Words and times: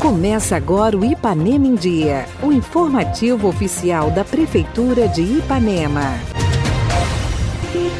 Começa 0.00 0.56
agora 0.56 0.96
o 0.96 1.04
Ipanema 1.04 1.66
em 1.66 1.74
Dia, 1.74 2.26
o 2.42 2.50
informativo 2.50 3.46
oficial 3.46 4.10
da 4.10 4.24
Prefeitura 4.24 5.06
de 5.06 5.22
Ipanema. 5.22 6.14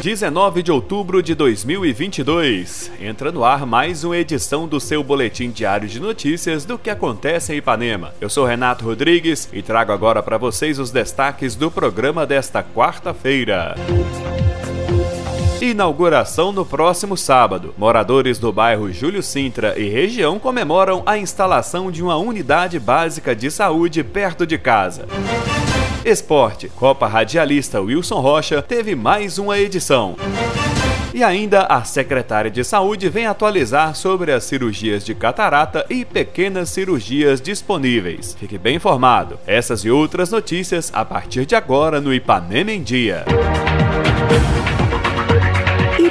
19 0.03 0.63
de 0.63 0.73
outubro 0.73 1.23
de 1.23 1.35
2022. 1.35 2.91
Entra 3.01 3.31
no 3.33 3.45
ar 3.45 3.67
mais 3.67 4.05
uma 4.05 4.17
edição 4.17 4.67
do 4.67 4.81
seu 4.81 5.03
boletim 5.03 5.51
diário 5.51 5.89
de 5.89 6.01
notícias 6.01 6.65
do 6.65 6.79
que 6.79 6.89
acontece 6.89 7.53
em 7.53 7.57
Ipanema. 7.57 8.15
Eu 8.21 8.31
sou 8.31 8.47
Renato 8.47 8.85
Rodrigues 8.85 9.49
e 9.53 9.61
trago 9.61 9.93
agora 9.93 10.23
para 10.23 10.39
vocês 10.39 10.79
os 10.79 10.91
destaques 10.91 11.57
do 11.57 11.71
programa 11.71 12.25
desta 12.25 12.63
quarta-feira. 12.63 13.75
Inauguração 15.61 16.53
no 16.53 16.65
próximo 16.65 17.17
sábado. 17.17 17.75
Moradores 17.77 18.39
do 18.39 18.53
bairro 18.53 18.93
Júlio 18.93 19.23
Sintra 19.25 19.77
e 19.77 19.89
região 19.89 20.39
comemoram 20.39 21.03
a 21.05 21.19
instalação 21.19 21.91
de 21.91 22.01
uma 22.01 22.17
unidade 22.17 22.79
básica 22.79 23.35
de 23.35 23.51
saúde 23.51 24.05
perto 24.05 24.47
de 24.47 24.57
casa. 24.57 25.07
Esporte. 26.05 26.69
Copa 26.69 27.09
Radialista 27.09 27.81
Wilson 27.81 28.21
Rocha 28.21 28.63
teve 28.63 28.95
mais 28.95 29.37
uma 29.37 29.59
edição. 29.59 30.15
E 31.13 31.25
ainda 31.25 31.63
a 31.63 31.83
secretária 31.83 32.51
de 32.51 32.63
Saúde 32.63 33.09
vem 33.09 33.27
atualizar 33.27 33.97
sobre 33.97 34.31
as 34.31 34.45
cirurgias 34.45 35.05
de 35.05 35.13
catarata 35.13 35.85
e 35.91 36.05
pequenas 36.05 36.69
cirurgias 36.69 37.41
disponíveis. 37.41 38.37
Fique 38.39 38.57
bem 38.57 38.77
informado. 38.77 39.41
Essas 39.45 39.81
e 39.81 39.91
outras 39.91 40.31
notícias 40.31 40.93
a 40.95 41.05
partir 41.05 41.45
de 41.45 41.57
agora 41.57 42.01
no 42.01 42.15
Ipanema 42.15 42.71
em 42.71 42.83
Dia. 42.83 43.25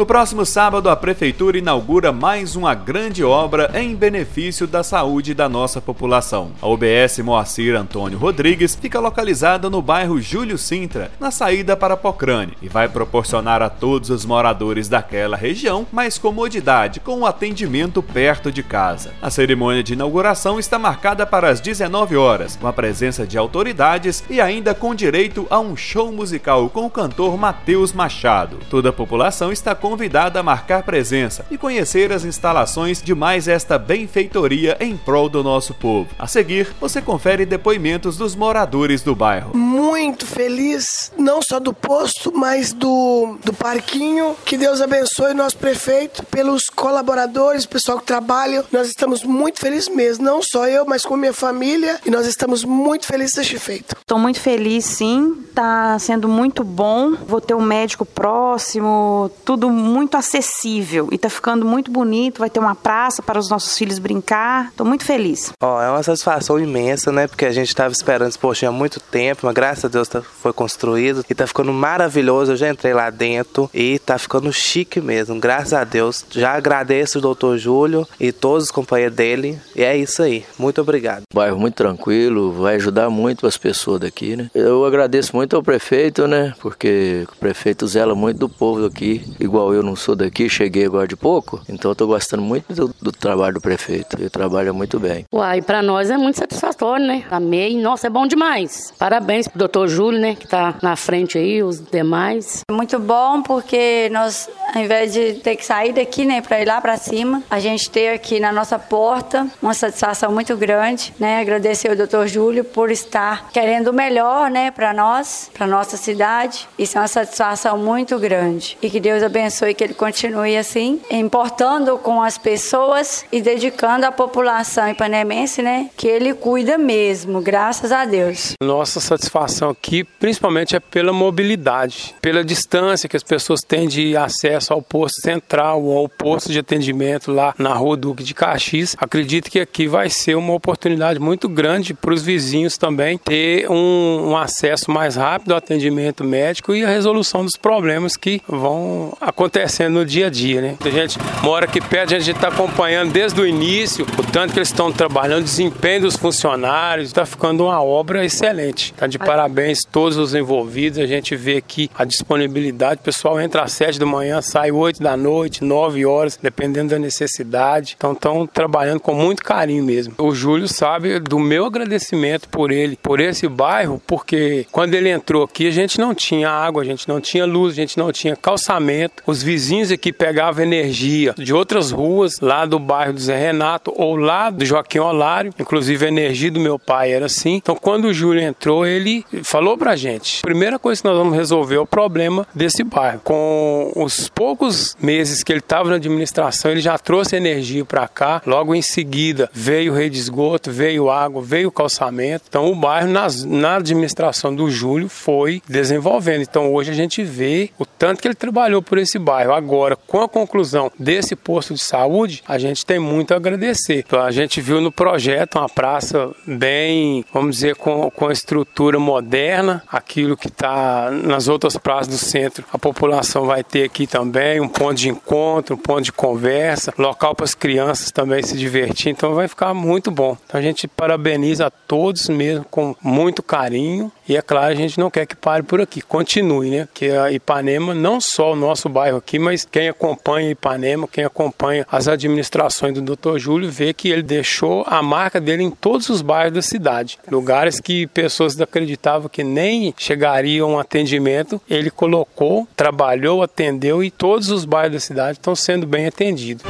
No 0.00 0.06
próximo 0.06 0.46
sábado, 0.46 0.88
a 0.88 0.96
Prefeitura 0.96 1.58
inaugura 1.58 2.10
mais 2.10 2.56
uma 2.56 2.74
grande 2.74 3.22
obra 3.22 3.70
em 3.74 3.94
benefício 3.94 4.66
da 4.66 4.82
saúde 4.82 5.34
da 5.34 5.46
nossa 5.46 5.78
população. 5.78 6.52
A 6.62 6.66
UBS 6.66 7.18
Moacir 7.18 7.76
Antônio 7.76 8.16
Rodrigues 8.16 8.74
fica 8.74 8.98
localizada 8.98 9.68
no 9.68 9.82
bairro 9.82 10.18
Júlio 10.18 10.56
Sintra, 10.56 11.10
na 11.20 11.30
saída 11.30 11.76
para 11.76 11.98
Pocrane, 11.98 12.56
e 12.62 12.66
vai 12.66 12.88
proporcionar 12.88 13.60
a 13.60 13.68
todos 13.68 14.08
os 14.08 14.24
moradores 14.24 14.88
daquela 14.88 15.36
região 15.36 15.86
mais 15.92 16.16
comodidade 16.16 16.98
com 16.98 17.16
o 17.16 17.18
um 17.18 17.26
atendimento 17.26 18.02
perto 18.02 18.50
de 18.50 18.62
casa. 18.62 19.12
A 19.20 19.28
cerimônia 19.28 19.82
de 19.82 19.92
inauguração 19.92 20.58
está 20.58 20.78
marcada 20.78 21.26
para 21.26 21.50
as 21.50 21.60
19 21.60 22.16
horas, 22.16 22.56
com 22.56 22.66
a 22.66 22.72
presença 22.72 23.26
de 23.26 23.36
autoridades 23.36 24.24
e 24.30 24.40
ainda 24.40 24.74
com 24.74 24.94
direito 24.94 25.46
a 25.50 25.60
um 25.60 25.76
show 25.76 26.10
musical 26.10 26.70
com 26.70 26.86
o 26.86 26.90
cantor 26.90 27.36
Matheus 27.36 27.92
Machado. 27.92 28.56
Toda 28.70 28.88
a 28.88 28.94
população 28.94 29.52
está 29.52 29.74
com 29.74 29.89
convidada 29.90 30.38
a 30.38 30.42
marcar 30.42 30.84
presença 30.84 31.44
e 31.50 31.58
conhecer 31.58 32.12
as 32.12 32.24
instalações 32.24 33.02
de 33.02 33.12
mais 33.12 33.48
esta 33.48 33.76
benfeitoria 33.76 34.76
em 34.78 34.96
prol 34.96 35.28
do 35.28 35.42
nosso 35.42 35.74
povo. 35.74 36.08
A 36.16 36.28
seguir, 36.28 36.68
você 36.80 37.02
confere 37.02 37.44
depoimentos 37.44 38.16
dos 38.16 38.36
moradores 38.36 39.02
do 39.02 39.16
bairro. 39.16 39.50
Muito 39.52 40.24
feliz, 40.24 41.10
não 41.18 41.40
só 41.42 41.58
do 41.58 41.74
posto, 41.74 42.32
mas 42.32 42.72
do, 42.72 43.36
do 43.44 43.52
parquinho. 43.52 44.36
Que 44.44 44.56
Deus 44.56 44.80
abençoe 44.80 45.32
o 45.32 45.34
nosso 45.34 45.56
prefeito, 45.56 46.24
pelos 46.26 46.66
colaboradores, 46.66 47.66
pessoal 47.66 47.98
que 47.98 48.06
trabalha. 48.06 48.64
Nós 48.70 48.86
estamos 48.86 49.24
muito 49.24 49.58
felizes 49.58 49.88
mesmo, 49.88 50.24
não 50.24 50.40
só 50.40 50.68
eu, 50.68 50.86
mas 50.86 51.04
com 51.04 51.16
minha 51.16 51.34
família, 51.34 51.98
e 52.06 52.10
nós 52.10 52.28
estamos 52.28 52.62
muito 52.62 53.06
felizes 53.06 53.34
deste 53.34 53.58
feito. 53.58 53.96
Estou 54.00 54.20
muito 54.20 54.38
feliz, 54.38 54.84
sim. 54.84 55.36
Está 55.48 55.98
sendo 55.98 56.28
muito 56.28 56.62
bom. 56.62 57.16
Vou 57.26 57.40
ter 57.40 57.54
um 57.54 57.62
médico 57.62 58.06
próximo, 58.06 59.32
tudo 59.44 59.79
muito 59.80 60.16
acessível 60.16 61.08
e 61.10 61.18
tá 61.18 61.28
ficando 61.28 61.64
muito 61.64 61.90
bonito. 61.90 62.38
Vai 62.38 62.50
ter 62.50 62.60
uma 62.60 62.74
praça 62.74 63.22
para 63.22 63.38
os 63.38 63.48
nossos 63.48 63.76
filhos 63.76 63.98
brincar. 63.98 64.72
Tô 64.76 64.84
muito 64.84 65.04
feliz. 65.04 65.52
Ó, 65.62 65.76
oh, 65.76 65.82
é 65.82 65.90
uma 65.90 66.02
satisfação 66.02 66.58
imensa, 66.58 67.10
né? 67.10 67.26
Porque 67.26 67.44
a 67.44 67.52
gente 67.52 67.74
tava 67.74 67.92
esperando 67.92 68.28
esse 68.28 68.38
postinho 68.38 68.70
há 68.70 68.74
muito 68.74 69.00
tempo, 69.00 69.42
mas 69.44 69.54
graças 69.54 69.84
a 69.84 69.88
Deus 69.88 70.08
tá, 70.08 70.22
foi 70.22 70.52
construído 70.52 71.24
e 71.28 71.34
tá 71.34 71.46
ficando 71.46 71.72
maravilhoso. 71.72 72.52
Eu 72.52 72.56
já 72.56 72.68
entrei 72.70 72.94
lá 72.94 73.10
dentro 73.10 73.70
e 73.72 73.98
tá 73.98 74.18
ficando 74.18 74.52
chique 74.52 75.00
mesmo. 75.00 75.38
Graças 75.38 75.72
a 75.72 75.84
Deus. 75.84 76.24
Já 76.30 76.52
agradeço 76.52 77.18
o 77.18 77.22
doutor 77.22 77.58
Júlio 77.58 78.06
e 78.18 78.32
todos 78.32 78.64
os 78.64 78.70
companheiros 78.70 79.16
dele. 79.16 79.58
E 79.74 79.82
é 79.82 79.96
isso 79.96 80.22
aí. 80.22 80.44
Muito 80.58 80.80
obrigado. 80.80 81.22
Bairro 81.34 81.58
muito 81.58 81.74
tranquilo, 81.74 82.52
vai 82.52 82.76
ajudar 82.76 83.10
muito 83.10 83.46
as 83.46 83.56
pessoas 83.56 84.00
daqui, 84.00 84.36
né? 84.36 84.50
Eu 84.54 84.84
agradeço 84.84 85.34
muito 85.34 85.56
ao 85.56 85.62
prefeito, 85.62 86.26
né? 86.26 86.54
Porque 86.60 87.26
o 87.32 87.36
prefeito 87.36 87.86
zela 87.86 88.14
muito 88.14 88.38
do 88.38 88.48
povo 88.48 88.84
aqui, 88.84 89.24
igual 89.38 89.59
eu 89.74 89.82
não 89.82 89.94
sou 89.94 90.16
daqui, 90.16 90.48
cheguei 90.48 90.86
agora 90.86 91.06
de 91.06 91.16
pouco, 91.16 91.60
então 91.68 91.90
eu 91.90 91.94
tô 91.94 92.06
gostando 92.06 92.42
muito 92.42 92.72
do, 92.74 92.94
do 93.00 93.12
trabalho 93.12 93.54
do 93.54 93.60
prefeito. 93.60 94.16
Ele 94.18 94.30
trabalha 94.30 94.72
muito 94.72 94.98
bem. 94.98 95.26
Uai, 95.32 95.60
para 95.60 95.82
nós 95.82 96.10
é 96.10 96.16
muito 96.16 96.38
satisfatório, 96.38 97.06
né? 97.06 97.24
Amei, 97.30 97.80
nossa, 97.80 98.06
é 98.06 98.10
bom 98.10 98.26
demais. 98.26 98.92
Parabéns 98.98 99.46
pro 99.46 99.58
doutor 99.58 99.88
Júlio, 99.88 100.20
né, 100.20 100.34
que 100.34 100.46
tá 100.46 100.74
na 100.82 100.96
frente 100.96 101.36
aí, 101.36 101.62
os 101.62 101.80
demais. 101.80 102.62
É 102.68 102.72
muito 102.72 102.98
bom 102.98 103.42
porque 103.42 104.08
nós, 104.10 104.48
ao 104.74 104.82
invés 104.82 105.12
de 105.12 105.34
ter 105.34 105.56
que 105.56 105.64
sair 105.64 105.92
daqui, 105.92 106.24
né, 106.24 106.40
para 106.40 106.60
ir 106.60 106.66
lá 106.66 106.80
para 106.80 106.96
cima, 106.96 107.42
a 107.50 107.60
gente 107.60 107.90
ter 107.90 108.14
aqui 108.14 108.40
na 108.40 108.52
nossa 108.52 108.78
porta 108.78 109.46
uma 109.62 109.74
satisfação 109.74 110.32
muito 110.32 110.56
grande, 110.56 111.12
né? 111.18 111.40
Agradecer 111.40 111.90
ao 111.90 111.96
doutor 111.96 112.26
Júlio 112.26 112.64
por 112.64 112.90
estar 112.90 113.50
querendo 113.50 113.88
o 113.88 113.92
melhor, 113.92 114.50
né, 114.50 114.70
para 114.70 114.92
nós, 114.92 115.50
para 115.52 115.66
nossa 115.66 115.96
cidade. 115.96 116.68
Isso 116.78 116.96
é 116.96 117.00
uma 117.00 117.08
satisfação 117.08 117.76
muito 117.78 118.18
grande. 118.18 118.78
E 118.80 118.88
que 118.88 119.00
Deus 119.00 119.22
abençoe 119.22 119.49
abençoe 119.50 119.74
que 119.74 119.82
ele 119.82 119.94
continue 119.94 120.56
assim, 120.56 121.00
importando 121.10 121.98
com 121.98 122.22
as 122.22 122.38
pessoas 122.38 123.24
e 123.32 123.40
dedicando 123.40 124.06
à 124.06 124.12
população 124.12 124.88
ipanemense, 124.88 125.60
né, 125.60 125.90
que 125.96 126.06
ele 126.06 126.32
cuida 126.32 126.78
mesmo, 126.78 127.40
graças 127.40 127.90
a 127.90 128.04
Deus. 128.04 128.52
Nossa 128.62 129.00
satisfação 129.00 129.70
aqui, 129.70 130.04
principalmente, 130.04 130.76
é 130.76 130.80
pela 130.80 131.12
mobilidade, 131.12 132.14
pela 132.22 132.44
distância 132.44 133.08
que 133.08 133.16
as 133.16 133.24
pessoas 133.24 133.60
têm 133.60 133.88
de 133.88 134.16
acesso 134.16 134.72
ao 134.72 134.80
posto 134.80 135.20
central 135.20 135.82
ou 135.82 135.98
ao 135.98 136.08
posto 136.08 136.52
de 136.52 136.60
atendimento 136.60 137.32
lá 137.32 137.52
na 137.58 137.74
Rua 137.74 137.96
Duque 137.96 138.22
de 138.22 138.34
Caxias. 138.34 138.94
Acredito 138.98 139.50
que 139.50 139.58
aqui 139.58 139.88
vai 139.88 140.08
ser 140.08 140.36
uma 140.36 140.54
oportunidade 140.54 141.18
muito 141.18 141.48
grande 141.48 141.92
para 141.92 142.14
os 142.14 142.22
vizinhos 142.22 142.78
também 142.78 143.18
ter 143.18 143.68
um, 143.68 144.30
um 144.30 144.36
acesso 144.36 144.92
mais 144.92 145.16
rápido 145.16 145.50
ao 145.50 145.58
atendimento 145.58 146.22
médico 146.22 146.72
e 146.72 146.84
a 146.84 146.88
resolução 146.88 147.44
dos 147.44 147.56
problemas 147.60 148.16
que 148.16 148.40
vão 148.46 149.12
acontecer 149.20 149.39
acontecendo 149.40 149.94
no 149.94 150.04
dia 150.04 150.26
a 150.26 150.30
dia, 150.30 150.60
né? 150.60 150.76
A 150.84 150.90
gente 150.90 151.18
mora 151.42 151.64
aqui 151.64 151.80
perto, 151.80 152.14
a 152.14 152.18
gente 152.18 152.36
está 152.36 152.48
acompanhando 152.48 153.10
desde 153.10 153.40
o 153.40 153.46
início 153.46 154.06
o 154.18 154.22
tanto 154.30 154.52
que 154.52 154.58
eles 154.58 154.68
estão 154.68 154.92
trabalhando, 154.92 155.40
o 155.40 155.44
desempenho 155.44 156.02
dos 156.02 156.14
funcionários, 156.14 157.08
está 157.08 157.24
ficando 157.24 157.64
uma 157.64 157.82
obra 157.82 158.22
excelente. 158.22 158.92
Tá 158.92 159.06
de 159.06 159.18
parabéns 159.18 159.78
todos 159.90 160.18
os 160.18 160.34
envolvidos, 160.34 160.98
a 160.98 161.06
gente 161.06 161.34
vê 161.34 161.56
aqui 161.56 161.90
a 161.96 162.04
disponibilidade, 162.04 163.00
o 163.00 163.04
pessoal 163.04 163.40
entra 163.40 163.62
às 163.62 163.72
sete 163.72 163.98
da 163.98 164.04
manhã, 164.04 164.42
sai 164.42 164.70
oito 164.70 165.02
da 165.02 165.16
noite, 165.16 165.64
nove 165.64 166.04
horas, 166.04 166.38
dependendo 166.40 166.90
da 166.90 166.98
necessidade. 166.98 167.94
Então 167.96 168.12
estão 168.12 168.46
trabalhando 168.46 169.00
com 169.00 169.14
muito 169.14 169.42
carinho 169.42 169.82
mesmo. 169.82 170.12
O 170.18 170.34
Júlio 170.34 170.68
sabe 170.68 171.18
do 171.18 171.38
meu 171.38 171.64
agradecimento 171.64 172.46
por 172.46 172.70
ele, 172.70 172.94
por 172.94 173.20
esse 173.20 173.48
bairro, 173.48 174.02
porque 174.06 174.66
quando 174.70 174.92
ele 174.92 175.08
entrou 175.08 175.44
aqui 175.44 175.66
a 175.66 175.70
gente 175.70 175.98
não 175.98 176.14
tinha 176.14 176.50
água, 176.50 176.82
a 176.82 176.84
gente 176.84 177.08
não 177.08 177.22
tinha 177.22 177.46
luz, 177.46 177.72
a 177.72 177.76
gente 177.76 177.96
não 177.96 178.12
tinha 178.12 178.36
calçamento. 178.36 179.29
Os 179.30 179.44
vizinhos 179.44 179.92
aqui 179.92 180.12
pegavam 180.12 180.64
energia 180.64 181.32
de 181.38 181.54
outras 181.54 181.92
ruas, 181.92 182.40
lá 182.40 182.66
do 182.66 182.80
bairro 182.80 183.12
do 183.12 183.20
Zé 183.20 183.38
Renato 183.38 183.94
ou 183.96 184.16
lá 184.16 184.50
do 184.50 184.64
Joaquim 184.64 184.98
Olário. 184.98 185.54
Inclusive 185.56 186.04
a 186.04 186.08
energia 186.08 186.50
do 186.50 186.58
meu 186.58 186.80
pai 186.80 187.12
era 187.12 187.26
assim. 187.26 187.54
Então 187.54 187.76
quando 187.76 188.06
o 188.06 188.12
Júlio 188.12 188.42
entrou, 188.42 188.84
ele 188.84 189.24
falou 189.44 189.78
pra 189.78 189.94
gente: 189.94 190.42
primeira 190.42 190.80
coisa 190.80 191.00
que 191.00 191.06
nós 191.06 191.16
vamos 191.16 191.36
resolver 191.36 191.76
é 191.76 191.78
o 191.78 191.86
problema 191.86 192.44
desse 192.52 192.82
bairro. 192.82 193.20
Com 193.22 193.92
os 193.94 194.28
poucos 194.28 194.96
meses 195.00 195.44
que 195.44 195.52
ele 195.52 195.60
estava 195.60 195.90
na 195.90 195.94
administração, 195.94 196.72
ele 196.72 196.80
já 196.80 196.98
trouxe 196.98 197.36
energia 197.36 197.84
para 197.84 198.08
cá. 198.08 198.42
Logo 198.44 198.74
em 198.74 198.82
seguida 198.82 199.48
veio 199.52 199.94
rede 199.94 200.16
de 200.16 200.22
esgoto, 200.22 200.72
veio 200.72 201.08
água, 201.08 201.40
veio 201.40 201.70
calçamento. 201.70 202.46
Então 202.48 202.68
o 202.68 202.74
bairro 202.74 203.08
nas, 203.08 203.44
na 203.44 203.76
administração 203.76 204.52
do 204.52 204.68
Júlio 204.68 205.08
foi 205.08 205.62
desenvolvendo. 205.68 206.42
Então 206.42 206.74
hoje 206.74 206.90
a 206.90 206.94
gente 206.94 207.22
vê 207.22 207.70
o 207.78 207.86
tanto 207.86 208.20
que 208.20 208.26
ele 208.26 208.34
trabalhou 208.34 208.82
por 208.82 208.98
esse 208.98 209.19
bairro. 209.20 209.52
Agora, 209.52 209.96
com 209.96 210.22
a 210.22 210.28
conclusão 210.28 210.90
desse 210.98 211.36
posto 211.36 211.74
de 211.74 211.80
saúde, 211.80 212.42
a 212.46 212.58
gente 212.58 212.84
tem 212.84 212.98
muito 212.98 213.32
a 213.32 213.36
agradecer. 213.36 214.04
A 214.12 214.30
gente 214.30 214.60
viu 214.60 214.80
no 214.80 214.90
projeto 214.90 215.58
uma 215.58 215.68
praça 215.68 216.30
bem, 216.46 217.24
vamos 217.32 217.56
dizer, 217.56 217.76
com, 217.76 218.10
com 218.10 218.30
estrutura 218.30 218.98
moderna, 218.98 219.82
aquilo 219.88 220.36
que 220.36 220.48
está 220.48 221.10
nas 221.10 221.48
outras 221.48 221.76
praças 221.76 222.08
do 222.08 222.18
centro, 222.18 222.64
a 222.72 222.78
população 222.78 223.46
vai 223.46 223.62
ter 223.62 223.84
aqui 223.84 224.06
também 224.06 224.60
um 224.60 224.68
ponto 224.68 224.94
de 224.94 225.08
encontro, 225.08 225.74
um 225.74 225.78
ponto 225.78 226.02
de 226.02 226.12
conversa, 226.12 226.92
local 226.98 227.34
para 227.34 227.44
as 227.44 227.54
crianças 227.54 228.10
também 228.10 228.42
se 228.42 228.56
divertir, 228.56 229.10
então 229.10 229.34
vai 229.34 229.48
ficar 229.48 229.74
muito 229.74 230.10
bom. 230.10 230.36
Então 230.46 230.58
a 230.58 230.62
gente 230.62 230.88
parabeniza 230.88 231.66
a 231.66 231.70
todos 231.70 232.28
mesmo 232.28 232.64
com 232.70 232.94
muito 233.02 233.42
carinho 233.42 234.10
E 234.30 234.36
é 234.36 234.42
claro, 234.42 234.70
a 234.70 234.76
gente 234.76 234.96
não 234.96 235.10
quer 235.10 235.26
que 235.26 235.34
pare 235.34 235.64
por 235.64 235.80
aqui, 235.80 236.00
continue, 236.00 236.70
né? 236.70 236.88
Que 236.94 237.10
a 237.10 237.32
Ipanema, 237.32 237.92
não 237.92 238.20
só 238.20 238.52
o 238.52 238.54
nosso 238.54 238.88
bairro 238.88 239.16
aqui, 239.16 239.40
mas 239.40 239.64
quem 239.64 239.88
acompanha 239.88 240.52
Ipanema, 240.52 241.08
quem 241.08 241.24
acompanha 241.24 241.84
as 241.90 242.06
administrações 242.06 242.94
do 242.94 243.02
Dr. 243.02 243.38
Júlio, 243.38 243.68
vê 243.68 243.92
que 243.92 244.08
ele 244.08 244.22
deixou 244.22 244.84
a 244.86 245.02
marca 245.02 245.40
dele 245.40 245.64
em 245.64 245.70
todos 245.72 246.08
os 246.10 246.22
bairros 246.22 246.54
da 246.54 246.62
cidade. 246.62 247.18
Lugares 247.28 247.80
que 247.80 248.06
pessoas 248.06 248.60
acreditavam 248.60 249.28
que 249.28 249.42
nem 249.42 249.92
chegariam 249.98 250.78
a 250.78 250.82
atendimento, 250.82 251.60
ele 251.68 251.90
colocou, 251.90 252.68
trabalhou, 252.76 253.42
atendeu 253.42 254.04
e 254.04 254.12
todos 254.12 254.48
os 254.48 254.64
bairros 254.64 254.92
da 254.92 255.00
cidade 255.00 255.38
estão 255.38 255.56
sendo 255.56 255.88
bem 255.88 256.06
atendidos. 256.06 256.62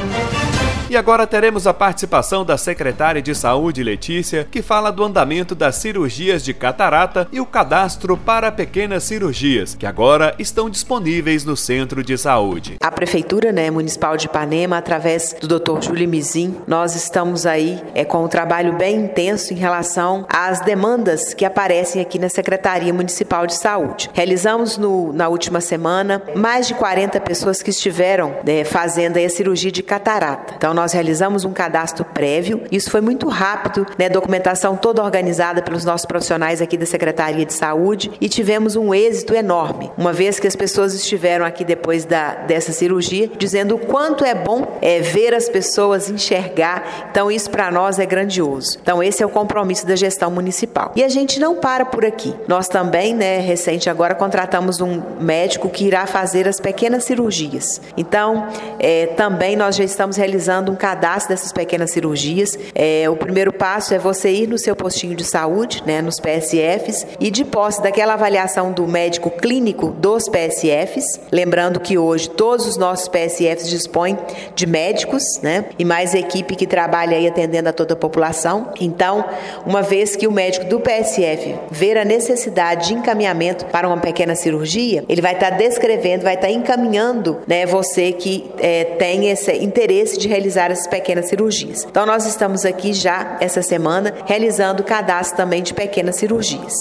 E 0.91 0.97
agora 0.97 1.25
teremos 1.25 1.67
a 1.67 1.73
participação 1.73 2.43
da 2.43 2.57
secretária 2.57 3.21
de 3.21 3.33
Saúde, 3.33 3.81
Letícia, 3.81 4.45
que 4.51 4.61
fala 4.61 4.91
do 4.91 5.05
andamento 5.05 5.55
das 5.55 5.77
cirurgias 5.77 6.43
de 6.43 6.53
catarata 6.53 7.29
e 7.31 7.39
o 7.39 7.45
cadastro 7.45 8.17
para 8.17 8.51
pequenas 8.51 9.05
cirurgias, 9.05 9.73
que 9.73 9.85
agora 9.85 10.35
estão 10.37 10.69
disponíveis 10.69 11.45
no 11.45 11.55
Centro 11.55 12.03
de 12.03 12.17
Saúde. 12.17 12.75
A 12.83 12.91
Prefeitura 12.91 13.53
né, 13.53 13.71
Municipal 13.71 14.17
de 14.17 14.25
Ipanema, 14.25 14.77
através 14.77 15.33
do 15.39 15.47
Dr. 15.47 15.81
Júlio 15.81 16.09
Mizin, 16.09 16.57
nós 16.67 16.93
estamos 16.93 17.45
aí 17.45 17.81
é, 17.95 18.03
com 18.03 18.25
um 18.25 18.27
trabalho 18.27 18.73
bem 18.73 18.97
intenso 18.97 19.53
em 19.53 19.57
relação 19.57 20.25
às 20.27 20.59
demandas 20.59 21.33
que 21.33 21.45
aparecem 21.45 22.01
aqui 22.01 22.19
na 22.19 22.27
Secretaria 22.27 22.93
Municipal 22.93 23.47
de 23.47 23.53
Saúde. 23.53 24.09
Realizamos 24.13 24.77
no, 24.77 25.13
na 25.13 25.29
última 25.29 25.61
semana 25.61 26.21
mais 26.35 26.67
de 26.67 26.73
40 26.73 27.17
pessoas 27.21 27.63
que 27.63 27.69
estiveram 27.69 28.35
né, 28.45 28.65
fazendo 28.65 29.15
a 29.15 29.29
cirurgia 29.29 29.71
de 29.71 29.81
catarata. 29.81 30.55
Então, 30.57 30.80
nós 30.81 30.93
realizamos 30.93 31.45
um 31.45 31.53
cadastro 31.53 32.03
prévio. 32.03 32.63
Isso 32.71 32.89
foi 32.89 33.01
muito 33.01 33.27
rápido, 33.29 33.85
né? 33.99 34.09
Documentação 34.09 34.75
toda 34.75 35.03
organizada 35.03 35.61
pelos 35.61 35.85
nossos 35.85 36.07
profissionais 36.07 36.59
aqui 36.59 36.75
da 36.75 36.87
Secretaria 36.87 37.45
de 37.45 37.53
Saúde 37.53 38.11
e 38.19 38.27
tivemos 38.27 38.75
um 38.75 38.91
êxito 38.91 39.35
enorme, 39.35 39.91
uma 39.95 40.11
vez 40.11 40.39
que 40.39 40.47
as 40.47 40.55
pessoas 40.55 40.95
estiveram 40.95 41.45
aqui 41.45 41.63
depois 41.63 42.03
da, 42.03 42.33
dessa 42.33 42.71
cirurgia 42.71 43.29
dizendo 43.37 43.75
o 43.75 43.77
quanto 43.77 44.25
é 44.25 44.33
bom 44.33 44.79
é, 44.81 45.01
ver 45.01 45.35
as 45.35 45.47
pessoas 45.47 46.09
enxergar. 46.09 47.09
Então, 47.11 47.31
isso 47.31 47.51
para 47.51 47.69
nós 47.69 47.99
é 47.99 48.05
grandioso. 48.05 48.79
Então, 48.81 49.03
esse 49.03 49.21
é 49.21 49.25
o 49.25 49.29
compromisso 49.29 49.85
da 49.85 49.95
gestão 49.95 50.31
municipal. 50.31 50.93
E 50.95 51.03
a 51.03 51.09
gente 51.09 51.39
não 51.39 51.57
para 51.57 51.85
por 51.85 52.03
aqui. 52.03 52.33
Nós 52.47 52.67
também, 52.67 53.13
né, 53.13 53.37
recente 53.37 53.87
agora, 53.87 54.15
contratamos 54.15 54.81
um 54.81 54.99
médico 55.19 55.69
que 55.69 55.85
irá 55.85 56.07
fazer 56.07 56.47
as 56.47 56.59
pequenas 56.59 57.03
cirurgias. 57.03 57.79
Então, 57.95 58.47
é, 58.79 59.05
também 59.05 59.55
nós 59.55 59.75
já 59.75 59.83
estamos 59.83 60.17
realizando 60.17 60.70
um 60.71 60.75
cadastro 60.75 61.29
dessas 61.29 61.51
pequenas 61.51 61.91
cirurgias. 61.91 62.57
É, 62.73 63.09
o 63.09 63.15
primeiro 63.15 63.51
passo 63.51 63.93
é 63.93 63.99
você 63.99 64.31
ir 64.31 64.47
no 64.47 64.57
seu 64.57 64.75
postinho 64.75 65.15
de 65.15 65.23
saúde, 65.23 65.83
né, 65.85 66.01
nos 66.01 66.19
PSFs, 66.19 67.05
e 67.19 67.29
de 67.29 67.43
posse 67.43 67.81
daquela 67.81 68.13
avaliação 68.13 68.71
do 68.71 68.87
médico 68.87 69.29
clínico 69.29 69.89
dos 69.91 70.29
PSFs, 70.29 71.19
lembrando 71.31 71.79
que 71.79 71.97
hoje 71.97 72.29
todos 72.29 72.65
os 72.65 72.77
nossos 72.77 73.07
PSFs 73.07 73.69
dispõem 73.69 74.17
de 74.55 74.65
médicos, 74.65 75.23
né, 75.41 75.65
e 75.77 75.85
mais 75.85 76.13
equipe 76.13 76.55
que 76.55 76.65
trabalha 76.65 77.17
aí 77.17 77.27
atendendo 77.27 77.69
a 77.69 77.73
toda 77.73 77.93
a 77.93 77.97
população. 77.97 78.71
Então, 78.79 79.25
uma 79.65 79.81
vez 79.81 80.15
que 80.15 80.27
o 80.27 80.31
médico 80.31 80.65
do 80.65 80.79
PSF 80.79 81.55
ver 81.69 81.97
a 81.97 82.05
necessidade 82.05 82.87
de 82.87 82.93
encaminhamento 82.93 83.65
para 83.65 83.87
uma 83.87 83.97
pequena 83.97 84.35
cirurgia, 84.35 85.03
ele 85.09 85.21
vai 85.21 85.33
estar 85.33 85.51
descrevendo, 85.51 86.23
vai 86.23 86.35
estar 86.35 86.49
encaminhando, 86.49 87.39
né, 87.47 87.65
você 87.65 88.11
que 88.11 88.49
é, 88.59 88.83
tem 88.83 89.29
esse 89.29 89.51
interesse 89.57 90.17
de 90.17 90.27
realizar 90.27 90.60
realizar 90.61 90.71
as 90.71 90.87
pequenas 90.87 91.27
cirurgias. 91.27 91.85
Então, 91.89 92.05
nós 92.05 92.25
estamos 92.25 92.65
aqui 92.65 92.93
já 92.93 93.37
essa 93.39 93.61
semana 93.61 94.13
realizando 94.25 94.81
o 94.81 94.85
cadastro 94.85 95.37
também 95.37 95.63
de 95.63 95.73
pequenas 95.73 96.17
cirurgias. 96.17 96.73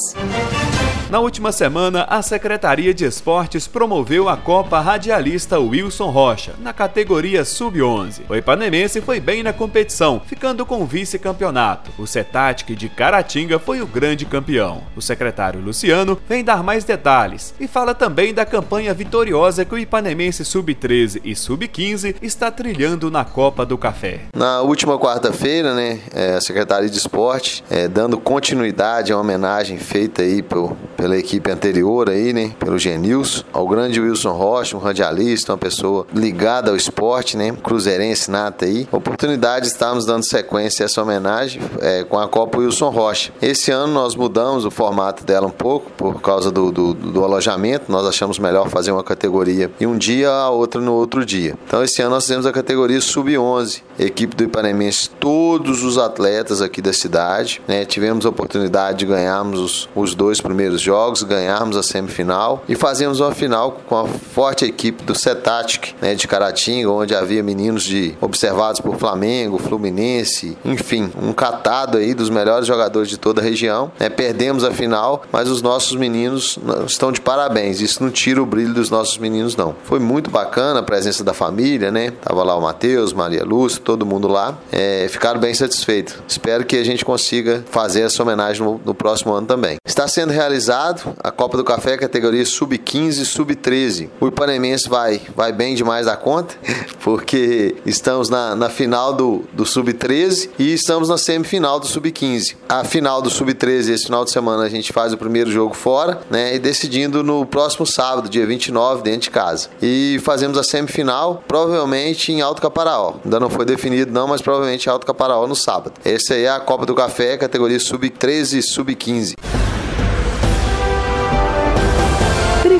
Na 1.10 1.18
última 1.18 1.50
semana, 1.50 2.06
a 2.08 2.22
Secretaria 2.22 2.94
de 2.94 3.04
Esportes 3.04 3.66
promoveu 3.66 4.28
a 4.28 4.36
Copa 4.36 4.78
Radialista 4.78 5.58
Wilson 5.58 6.08
Rocha, 6.08 6.52
na 6.60 6.72
categoria 6.72 7.44
Sub-11. 7.44 8.20
O 8.28 8.36
Ipanemense 8.36 9.00
foi 9.00 9.18
bem 9.18 9.42
na 9.42 9.52
competição, 9.52 10.22
ficando 10.24 10.64
com 10.64 10.80
o 10.80 10.86
vice-campeonato. 10.86 11.90
O 11.98 12.06
Setatic 12.06 12.76
de 12.76 12.88
Caratinga 12.88 13.58
foi 13.58 13.80
o 13.80 13.88
grande 13.88 14.24
campeão. 14.24 14.82
O 14.94 15.02
secretário 15.02 15.60
Luciano 15.60 16.16
vem 16.28 16.44
dar 16.44 16.62
mais 16.62 16.84
detalhes 16.84 17.56
e 17.58 17.66
fala 17.66 17.92
também 17.92 18.32
da 18.32 18.46
campanha 18.46 18.94
vitoriosa 18.94 19.64
que 19.64 19.74
o 19.74 19.78
Ipanemense 19.78 20.44
Sub-13 20.44 21.22
e 21.24 21.34
Sub-15 21.34 22.14
está 22.22 22.52
trilhando 22.52 23.10
na 23.10 23.24
Copa 23.24 23.66
do 23.66 23.76
Café. 23.76 24.20
Na 24.32 24.60
última 24.60 24.96
quarta-feira, 24.96 25.74
né, 25.74 25.98
é, 26.14 26.34
a 26.34 26.40
Secretaria 26.40 26.88
de 26.88 26.98
Esporte, 26.98 27.64
é, 27.68 27.88
dando 27.88 28.16
continuidade 28.16 29.12
à 29.12 29.18
homenagem 29.18 29.76
feita 29.76 30.22
aí 30.22 30.40
por 30.40 30.76
pela 31.00 31.16
equipe 31.16 31.50
anterior 31.50 32.10
aí, 32.10 32.34
né? 32.34 32.52
Pelo 32.58 32.78
Genils, 32.78 33.42
ao 33.54 33.66
grande 33.66 33.98
Wilson 33.98 34.32
Rocha, 34.32 34.76
um 34.76 34.80
radialista, 34.80 35.52
uma 35.52 35.58
pessoa 35.58 36.06
ligada 36.14 36.70
ao 36.70 36.76
esporte, 36.76 37.38
né? 37.38 37.52
Cruzeirense 37.52 38.30
nata 38.30 38.66
aí. 38.66 38.86
Oportunidade 38.92 39.64
de 39.64 39.72
estarmos 39.72 40.04
dando 40.04 40.24
sequência 40.24 40.84
a 40.84 40.86
essa 40.86 41.00
homenagem 41.00 41.62
é, 41.80 42.04
com 42.04 42.18
a 42.18 42.28
Copa 42.28 42.58
Wilson 42.58 42.90
Rocha. 42.90 43.32
Esse 43.40 43.70
ano 43.70 43.94
nós 43.94 44.14
mudamos 44.14 44.66
o 44.66 44.70
formato 44.70 45.24
dela 45.24 45.46
um 45.46 45.50
pouco 45.50 45.90
por 45.92 46.20
causa 46.20 46.50
do, 46.50 46.70
do, 46.70 46.92
do 46.92 47.24
alojamento. 47.24 47.90
Nós 47.90 48.06
achamos 48.06 48.38
melhor 48.38 48.68
fazer 48.68 48.92
uma 48.92 49.02
categoria 49.02 49.70
e 49.80 49.86
um 49.86 49.96
dia 49.96 50.28
a 50.28 50.50
outra 50.50 50.82
no 50.82 50.92
outro 50.92 51.24
dia. 51.24 51.56
Então 51.66 51.82
esse 51.82 52.02
ano 52.02 52.10
nós 52.10 52.24
fizemos 52.24 52.44
a 52.44 52.52
categoria 52.52 53.00
sub-11, 53.00 53.80
equipe 53.98 54.36
do 54.36 54.44
Ipanemense, 54.44 55.08
todos 55.08 55.82
os 55.82 55.96
atletas 55.96 56.60
aqui 56.60 56.82
da 56.82 56.92
cidade, 56.92 57.62
né? 57.66 57.86
Tivemos 57.86 58.26
a 58.26 58.28
oportunidade 58.28 58.98
de 58.98 59.06
ganharmos 59.06 59.60
os, 59.60 59.88
os 59.94 60.14
dois 60.14 60.42
primeiros 60.42 60.78
jogos 60.78 60.89
jogos, 60.90 61.22
ganharmos 61.22 61.76
a 61.76 61.84
semifinal 61.84 62.64
e 62.68 62.74
fazíamos 62.74 63.20
uma 63.20 63.32
final 63.32 63.80
com 63.86 63.96
a 63.96 64.08
forte 64.08 64.64
equipe 64.64 65.04
do 65.04 65.14
Cetatic, 65.14 65.94
né, 66.00 66.16
de 66.16 66.26
Caratinga, 66.26 66.90
onde 66.90 67.14
havia 67.14 67.44
meninos 67.44 67.84
de 67.84 68.16
observados 68.20 68.80
por 68.80 68.96
Flamengo, 68.96 69.56
Fluminense, 69.56 70.58
enfim, 70.64 71.12
um 71.22 71.32
catado 71.32 71.96
aí 71.96 72.12
dos 72.12 72.28
melhores 72.28 72.66
jogadores 72.66 73.08
de 73.08 73.16
toda 73.18 73.40
a 73.40 73.44
região. 73.44 73.92
Né, 74.00 74.08
perdemos 74.08 74.64
a 74.64 74.72
final, 74.72 75.22
mas 75.30 75.48
os 75.48 75.62
nossos 75.62 75.94
meninos 75.94 76.58
estão 76.88 77.12
de 77.12 77.20
parabéns. 77.20 77.80
Isso 77.80 78.02
não 78.02 78.10
tira 78.10 78.42
o 78.42 78.46
brilho 78.46 78.74
dos 78.74 78.90
nossos 78.90 79.16
meninos, 79.16 79.54
não. 79.54 79.76
Foi 79.84 80.00
muito 80.00 80.28
bacana 80.28 80.80
a 80.80 80.82
presença 80.82 81.22
da 81.22 81.32
família, 81.32 81.92
né? 81.92 82.10
Tava 82.20 82.42
lá 82.42 82.56
o 82.56 82.60
Matheus, 82.60 83.12
Maria 83.12 83.44
Lúcia, 83.44 83.80
todo 83.80 84.04
mundo 84.04 84.26
lá. 84.26 84.58
É, 84.72 85.06
ficaram 85.08 85.38
bem 85.38 85.54
satisfeitos. 85.54 86.16
Espero 86.26 86.64
que 86.64 86.76
a 86.76 86.84
gente 86.84 87.04
consiga 87.04 87.64
fazer 87.70 88.00
essa 88.00 88.20
homenagem 88.22 88.64
no, 88.64 88.80
no 88.84 88.92
próximo 88.92 89.32
ano 89.32 89.46
também. 89.46 89.76
Está 89.86 90.08
sendo 90.08 90.32
realizado 90.32 90.79
a 91.22 91.30
Copa 91.30 91.58
do 91.58 91.64
Café 91.64 91.98
categoria 91.98 92.44
sub-15 92.44 93.24
sub-13. 93.24 94.08
O 94.18 94.28
Ipanemense 94.28 94.88
vai, 94.88 95.20
vai 95.36 95.52
bem 95.52 95.74
demais 95.74 96.06
da 96.06 96.16
conta, 96.16 96.54
porque 97.04 97.76
estamos 97.84 98.30
na, 98.30 98.56
na 98.56 98.70
final 98.70 99.12
do, 99.12 99.44
do 99.52 99.66
sub-13 99.66 100.50
e 100.58 100.72
estamos 100.72 101.08
na 101.08 101.18
semifinal 101.18 101.78
do 101.78 101.86
sub-15. 101.86 102.56
A 102.68 102.82
final 102.82 103.20
do 103.20 103.28
sub-13, 103.28 103.90
esse 103.90 104.04
final 104.04 104.24
de 104.24 104.30
semana, 104.30 104.62
a 104.62 104.68
gente 104.70 104.92
faz 104.92 105.12
o 105.12 105.18
primeiro 105.18 105.50
jogo 105.50 105.74
fora, 105.74 106.20
né? 106.30 106.54
E 106.54 106.58
decidindo 106.58 107.22
no 107.22 107.44
próximo 107.44 107.86
sábado, 107.86 108.28
dia 108.28 108.46
29, 108.46 109.02
dentro 109.02 109.22
de 109.22 109.30
casa. 109.30 109.68
E 109.82 110.18
fazemos 110.22 110.56
a 110.56 110.62
semifinal, 110.62 111.44
provavelmente 111.46 112.32
em 112.32 112.40
Alto 112.40 112.62
Caparaó. 112.62 113.16
Ainda 113.22 113.38
não 113.38 113.50
foi 113.50 113.66
definido, 113.66 114.12
não, 114.12 114.26
mas 114.26 114.40
provavelmente 114.40 114.86
em 114.86 114.90
Alto 114.90 115.06
Caparaó 115.06 115.46
no 115.46 115.54
sábado. 115.54 115.92
Essa 116.04 116.34
aí 116.34 116.44
é 116.44 116.50
a 116.50 116.60
Copa 116.60 116.86
do 116.86 116.94
Café, 116.94 117.36
categoria 117.36 117.78
sub-13 117.78 118.58
e 118.58 118.62
sub-15. 118.62 119.34